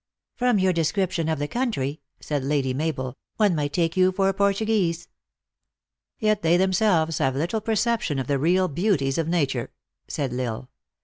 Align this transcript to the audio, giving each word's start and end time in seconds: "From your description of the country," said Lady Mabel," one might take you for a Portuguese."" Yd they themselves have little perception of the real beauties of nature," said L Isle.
"From 0.41 0.57
your 0.57 0.73
description 0.73 1.29
of 1.29 1.37
the 1.37 1.47
country," 1.47 2.01
said 2.19 2.43
Lady 2.43 2.73
Mabel," 2.73 3.15
one 3.37 3.53
might 3.53 3.71
take 3.71 3.95
you 3.95 4.11
for 4.11 4.29
a 4.29 4.33
Portuguese."" 4.33 5.07
Yd 6.23 6.41
they 6.41 6.57
themselves 6.57 7.19
have 7.19 7.35
little 7.35 7.61
perception 7.61 8.17
of 8.17 8.25
the 8.25 8.39
real 8.39 8.67
beauties 8.67 9.19
of 9.19 9.27
nature," 9.27 9.71
said 10.07 10.33
L 10.33 10.39
Isle. 10.41 10.69